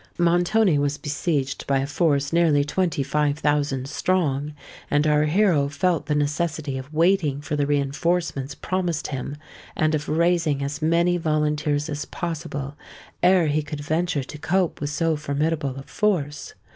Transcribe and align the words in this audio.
Montoni 0.17 0.79
was 0.79 0.97
besieged 0.97 1.67
by 1.67 1.77
a 1.77 1.85
force 1.85 2.33
nearly 2.33 2.63
twenty 2.63 3.03
five 3.03 3.37
thousand 3.37 3.87
strong; 3.87 4.55
and 4.89 5.05
our 5.05 5.25
hero 5.25 5.69
felt 5.69 6.07
the 6.07 6.15
necessity 6.15 6.75
of 6.79 6.91
waiting 6.91 7.39
for 7.39 7.55
the 7.55 7.67
reinforcements 7.67 8.55
promised 8.55 9.09
him, 9.09 9.37
and 9.75 9.93
of 9.93 10.09
raising 10.09 10.63
as 10.63 10.81
many 10.81 11.17
volunteers 11.17 11.87
as 11.87 12.05
possible, 12.05 12.75
ere 13.21 13.45
he 13.45 13.61
could 13.61 13.81
venture 13.81 14.23
to 14.23 14.39
cope 14.39 14.81
with 14.81 14.89
so 14.89 15.15
formidable 15.15 15.75
a 15.75 15.83
force. 15.83 16.55